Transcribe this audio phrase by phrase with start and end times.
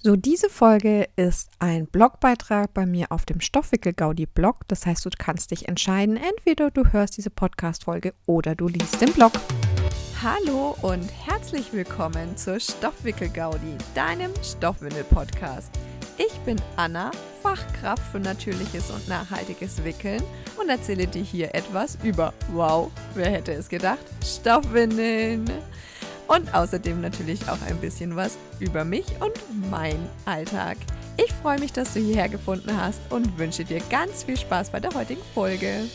[0.00, 4.60] So, diese Folge ist ein Blogbeitrag bei mir auf dem Stoffwickel-Gaudi-Blog.
[4.68, 9.12] Das heißt, du kannst dich entscheiden, entweder du hörst diese Podcast-Folge oder du liest den
[9.12, 9.32] Blog.
[10.22, 15.72] Hallo und herzlich willkommen zur Stoffwickel-Gaudi, deinem Stoffwindel-Podcast.
[16.16, 17.10] Ich bin Anna,
[17.42, 20.22] Fachkraft für natürliches und nachhaltiges Wickeln
[20.60, 25.50] und erzähle dir hier etwas über, wow, wer hätte es gedacht, Stoffwindeln.
[26.28, 29.32] Und außerdem natürlich auch ein bisschen was über mich und
[29.70, 30.76] mein Alltag.
[31.16, 34.78] Ich freue mich, dass du hierher gefunden hast und wünsche dir ganz viel Spaß bei
[34.78, 35.86] der heutigen Folge.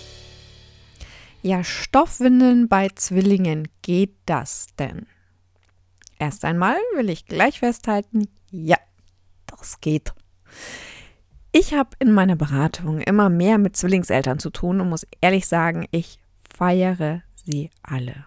[1.43, 5.05] Ja, Stoffwindeln bei Zwillingen, geht das denn?
[6.17, 8.77] Erst einmal will ich gleich festhalten, ja,
[9.45, 10.13] das geht.
[11.51, 15.85] Ich habe in meiner Beratung immer mehr mit Zwillingseltern zu tun und muss ehrlich sagen,
[15.91, 16.17] ich
[16.49, 18.25] feiere sie alle.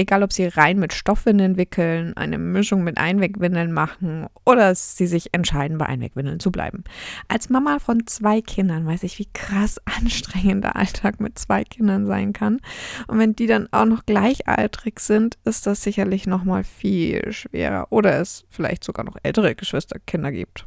[0.00, 5.34] Egal, ob sie rein mit Stoffwindeln wickeln, eine Mischung mit Einwegwindeln machen oder sie sich
[5.34, 6.84] entscheiden, bei Einwegwindeln zu bleiben.
[7.28, 12.06] Als Mama von zwei Kindern weiß ich, wie krass anstrengend der Alltag mit zwei Kindern
[12.06, 12.60] sein kann.
[13.08, 17.88] Und wenn die dann auch noch gleichaltrig sind, ist das sicherlich noch mal viel schwerer.
[17.90, 20.64] Oder es vielleicht sogar noch ältere Geschwisterkinder gibt.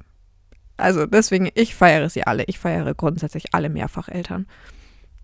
[0.77, 2.43] Also deswegen, ich feiere sie alle.
[2.43, 4.45] Ich feiere grundsätzlich alle Mehrfacheltern.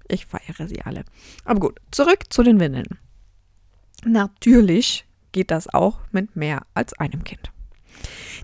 [0.08, 1.04] Ich feiere sie alle.
[1.46, 2.98] Aber gut, zurück zu den Windeln.
[4.06, 7.52] Natürlich geht das auch mit mehr als einem Kind.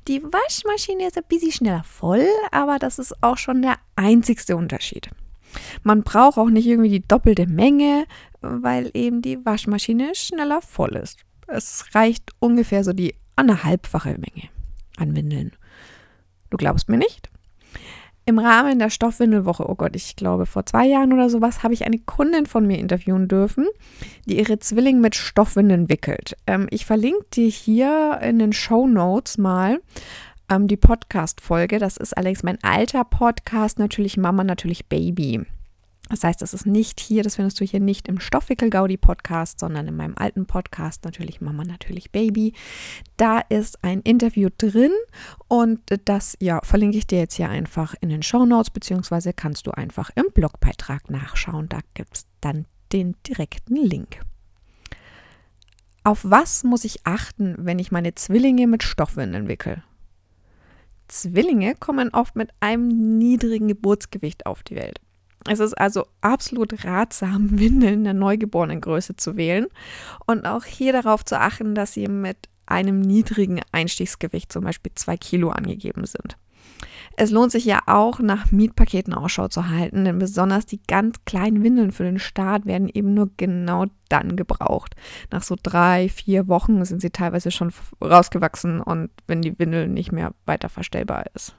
[0.07, 5.09] Die Waschmaschine ist ein bisschen schneller voll, aber das ist auch schon der einzigste Unterschied.
[5.83, 8.05] Man braucht auch nicht irgendwie die doppelte Menge,
[8.41, 11.19] weil eben die Waschmaschine schneller voll ist.
[11.47, 14.49] Es reicht ungefähr so die anderthalbfache Menge
[14.97, 15.53] an Windeln.
[16.49, 17.29] Du glaubst mir nicht?
[18.27, 21.85] Im Rahmen der Stoffwindelwoche, oh Gott, ich glaube vor zwei Jahren oder sowas, habe ich
[21.85, 23.67] eine Kundin von mir interviewen dürfen,
[24.25, 26.35] die ihre Zwillinge mit Stoffwindeln wickelt.
[26.47, 29.79] Ähm, ich verlinke dir hier in den Show Notes mal
[30.49, 31.77] ähm, die Podcast-Folge.
[31.77, 35.45] Das ist allerdings mein alter Podcast, natürlich Mama, natürlich Baby.
[36.09, 39.95] Das heißt, das ist nicht hier, das findest du hier nicht im Stoffwickel-Gaudi-Podcast, sondern in
[39.95, 42.53] meinem alten Podcast, natürlich Mama, natürlich Baby.
[43.17, 44.91] Da ist ein Interview drin
[45.47, 49.65] und das ja, verlinke ich dir jetzt hier einfach in den Show Notes, beziehungsweise kannst
[49.65, 51.69] du einfach im Blogbeitrag nachschauen.
[51.69, 54.21] Da gibt es dann den direkten Link.
[56.03, 59.83] Auf was muss ich achten, wenn ich meine Zwillinge mit Stoffwindeln wickel?
[61.07, 64.99] Zwillinge kommen oft mit einem niedrigen Geburtsgewicht auf die Welt.
[65.47, 69.67] Es ist also absolut ratsam, Windeln der Neugeborenengröße zu wählen
[70.25, 75.17] und auch hier darauf zu achten, dass sie mit einem niedrigen Einstiegsgewicht, zum Beispiel zwei
[75.17, 76.37] Kilo, angegeben sind.
[77.17, 81.63] Es lohnt sich ja auch, nach Mietpaketen Ausschau zu halten, denn besonders die ganz kleinen
[81.63, 84.95] Windeln für den Start werden eben nur genau dann gebraucht.
[85.31, 87.71] Nach so drei, vier Wochen sind sie teilweise schon
[88.03, 91.55] rausgewachsen und wenn die Windel nicht mehr weiter verstellbar ist.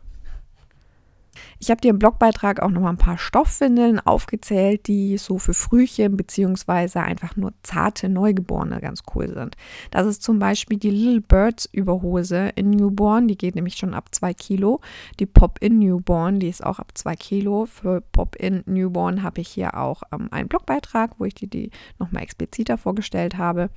[1.58, 5.54] Ich habe dir im Blogbeitrag auch noch mal ein paar Stoffwindeln aufgezählt, die so für
[5.54, 9.56] Frühchen beziehungsweise einfach nur zarte Neugeborene ganz cool sind.
[9.90, 14.14] Das ist zum Beispiel die Little Birds Überhose in Newborn, die geht nämlich schon ab
[14.14, 14.80] 2 Kilo.
[15.18, 17.66] Die Pop-In Newborn, die ist auch ab 2 Kilo.
[17.66, 22.22] Für Pop-In Newborn habe ich hier auch ähm, einen Blogbeitrag, wo ich dir die nochmal
[22.22, 23.70] expliziter vorgestellt habe.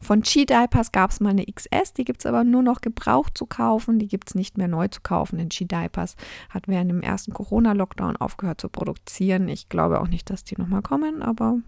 [0.00, 3.46] Von Chi-Diapers gab es mal eine XS, die gibt es aber nur noch gebraucht zu
[3.46, 3.98] kaufen.
[3.98, 5.38] Die gibt es nicht mehr neu zu kaufen.
[5.38, 6.16] Denn Chi-Diapers
[6.50, 9.48] hat während dem ersten Corona-Lockdown aufgehört zu produzieren.
[9.48, 11.58] Ich glaube auch nicht, dass die nochmal kommen, aber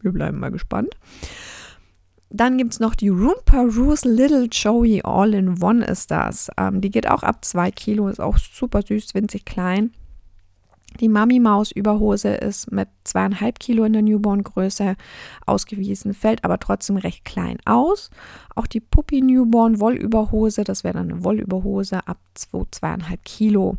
[0.00, 0.96] wir bleiben mal gespannt.
[2.34, 6.50] Dann gibt es noch die Room Peruse Little Joey All-in-One ist das.
[6.56, 9.92] Ähm, die geht auch ab 2 Kilo, ist auch super süß, winzig klein.
[11.00, 14.96] Die Mami-Maus-Überhose ist mit zweieinhalb Kilo in der Newborn-Größe
[15.46, 18.10] ausgewiesen, fällt aber trotzdem recht klein aus.
[18.54, 23.76] Auch die Puppy-Newborn-Wollüberhose, das wäre dann eine Wollüberhose ab 2, zweieinhalb Kilo.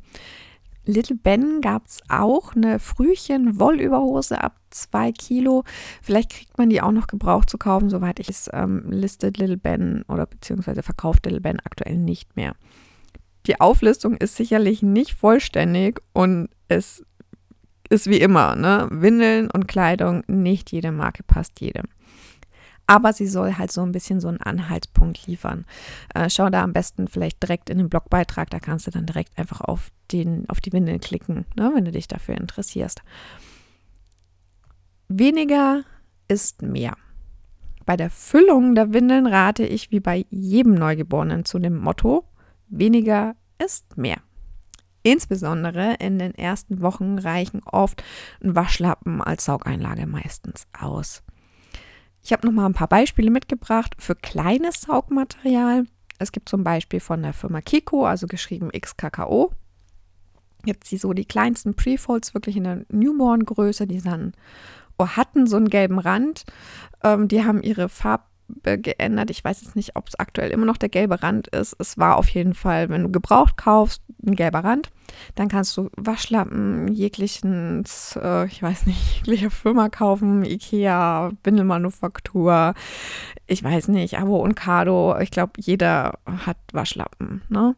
[0.85, 5.63] Little Ben gab es auch eine Frühchen-Wollüberhose ab 2 Kilo.
[6.01, 9.57] Vielleicht kriegt man die auch noch gebraucht zu kaufen, soweit ich es ähm, listet Little
[9.57, 12.55] Ben oder beziehungsweise verkauft Little Ben aktuell nicht mehr.
[13.45, 17.03] Die Auflistung ist sicherlich nicht vollständig und es
[17.89, 18.87] ist wie immer, ne?
[18.91, 21.85] Windeln und Kleidung, nicht jede Marke passt jedem.
[22.85, 25.65] Aber sie soll halt so ein bisschen so einen Anhaltspunkt liefern.
[26.13, 29.37] Äh, schau da am besten vielleicht direkt in den Blogbeitrag, da kannst du dann direkt
[29.37, 33.01] einfach auf, den, auf die Windeln klicken, ne, wenn du dich dafür interessierst.
[35.07, 35.83] Weniger
[36.27, 36.97] ist mehr.
[37.85, 42.25] Bei der Füllung der Windeln rate ich wie bei jedem Neugeborenen zu dem Motto,
[42.67, 44.17] weniger ist mehr.
[45.03, 48.01] Insbesondere in den ersten Wochen reichen oft
[48.41, 51.23] ein Waschlappen als Saugeinlage meistens aus.
[52.23, 55.85] Ich habe noch mal ein paar Beispiele mitgebracht für kleines Saugmaterial.
[56.19, 59.51] Es gibt zum Beispiel von der Firma Kiko, also geschrieben XKKO,
[60.65, 64.31] jetzt die so die kleinsten Prefolds wirklich in der Newborn-Größe, die dann
[64.97, 66.45] oh, hatten so einen gelben Rand.
[67.03, 68.23] Ähm, die haben ihre Farbe
[68.63, 69.29] geändert.
[69.29, 71.75] Ich weiß jetzt nicht, ob es aktuell immer noch der gelbe Rand ist.
[71.79, 74.91] Es war auf jeden Fall, wenn du gebraucht kaufst, ein gelber Rand.
[75.35, 77.83] Dann kannst du Waschlappen jeglichen,
[78.15, 82.73] äh, ich weiß nicht, jegliche Firma kaufen, Ikea, Bindelmanufaktur,
[83.47, 85.17] ich weiß nicht, Avo und Cardo.
[85.19, 87.41] Ich glaube, jeder hat Waschlappen.
[87.49, 87.75] Ne?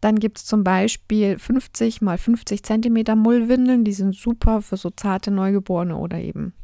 [0.00, 3.84] Dann gibt es zum Beispiel 50 mal 50 Zentimeter Mullwindeln.
[3.84, 6.54] Die sind super für so zarte Neugeborene oder eben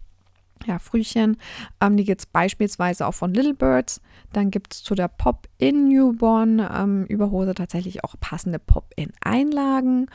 [0.66, 1.36] ja, Frühchen.
[1.80, 4.00] Ähm, die gibt es beispielsweise auch von Little Birds.
[4.32, 10.06] Dann gibt es zu der Pop-In Newborn ähm, Überhose tatsächlich auch passende Pop-In Einlagen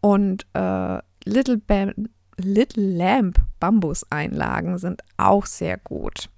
[0.00, 1.60] und äh, Little,
[2.36, 6.30] Little Lamp Bambus Einlagen sind auch sehr gut.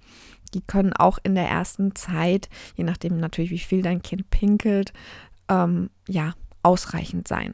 [0.53, 4.91] Die können auch in der ersten Zeit, je nachdem natürlich, wie viel dein Kind pinkelt,
[5.47, 7.53] ähm, ja, ausreichend sein.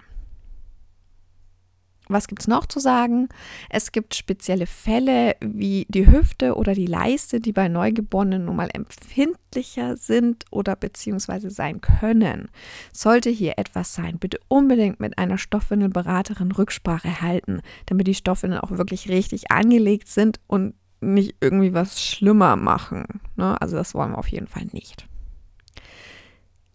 [2.10, 3.30] Was gibt es noch zu sagen?
[3.70, 8.70] Es gibt spezielle Fälle wie die Hüfte oder die Leiste, die bei Neugeborenen nun mal
[8.74, 12.50] empfindlicher sind oder beziehungsweise sein können.
[12.94, 18.72] Sollte hier etwas sein, bitte unbedingt mit einer Stoffwindelberaterin Rücksprache halten, damit die Stoffwindeln auch
[18.72, 23.06] wirklich richtig angelegt sind und nicht irgendwie was schlimmer machen.
[23.36, 23.60] Ne?
[23.62, 25.08] Also das wollen wir auf jeden Fall nicht.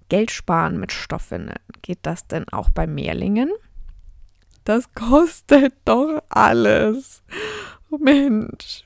[0.08, 1.58] Geld sparen mit Stoffwindeln.
[1.80, 3.50] Geht das denn auch bei Mehrlingen?
[4.64, 7.22] Das kostet doch alles.
[7.90, 8.84] Mensch.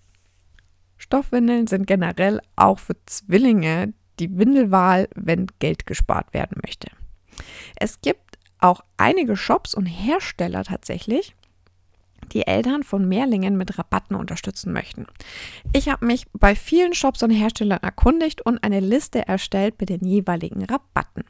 [0.97, 6.89] Stoffwindeln sind generell auch für Zwillinge die Windelwahl, wenn Geld gespart werden möchte.
[7.77, 11.37] Es gibt auch einige Shops und Hersteller tatsächlich,
[12.33, 15.07] die Eltern von Mehrlingen mit Rabatten unterstützen möchten.
[15.73, 20.05] Ich habe mich bei vielen Shops und Herstellern erkundigt und eine Liste erstellt mit den
[20.05, 21.25] jeweiligen Rabatten.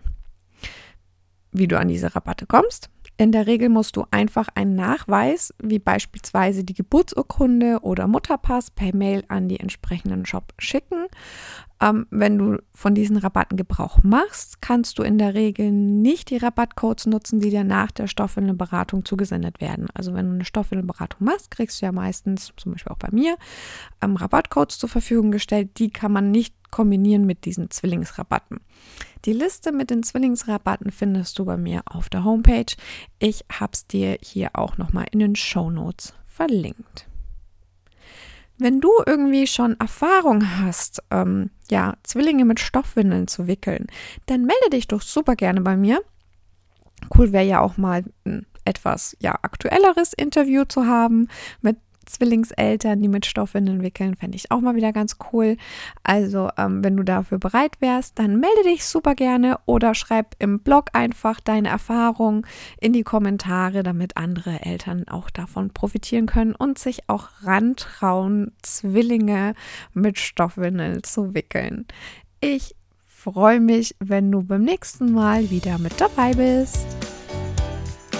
[1.52, 2.90] Wie du an diese Rabatte kommst?
[3.18, 8.94] In der Regel musst du einfach einen Nachweis, wie beispielsweise die Geburtsurkunde oder Mutterpass, per
[8.94, 11.06] Mail an die entsprechenden Shop schicken.
[11.80, 16.38] Ähm, wenn du von diesen Rabatten Gebrauch machst, kannst du in der Regel nicht die
[16.38, 19.88] Rabattcodes nutzen, die dir nach der Stoffwindelberatung zugesendet werden.
[19.92, 23.36] Also wenn du eine Stoffwindelberatung machst, kriegst du ja meistens, zum Beispiel auch bei mir,
[24.02, 25.78] ähm, Rabattcodes zur Verfügung gestellt.
[25.78, 28.60] Die kann man nicht kombinieren mit diesen Zwillingsrabatten.
[29.24, 32.74] Die Liste mit den Zwillingsrabatten findest du bei mir auf der Homepage.
[33.18, 37.06] Ich habe es dir hier auch nochmal in den Show Notes verlinkt.
[38.58, 43.86] Wenn du irgendwie schon Erfahrung hast, ähm, ja, Zwillinge mit Stoffwindeln zu wickeln,
[44.26, 46.00] dann melde dich doch super gerne bei mir.
[47.16, 51.28] Cool wäre ja auch mal ein etwas ja aktuelleres Interview zu haben
[51.60, 51.76] mit
[52.06, 55.56] Zwillingseltern, die mit Stoffwindeln wickeln, fände ich auch mal wieder ganz cool.
[56.02, 60.60] Also, ähm, wenn du dafür bereit wärst, dann melde dich super gerne oder schreib im
[60.60, 62.46] Blog einfach deine Erfahrungen
[62.80, 69.54] in die Kommentare, damit andere Eltern auch davon profitieren können und sich auch rantrauen, Zwillinge
[69.92, 71.86] mit Stoffwindeln zu wickeln.
[72.40, 72.74] Ich
[73.06, 76.86] freue mich, wenn du beim nächsten Mal wieder mit dabei bist